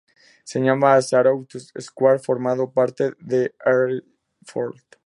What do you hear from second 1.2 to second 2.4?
United Air Squad" y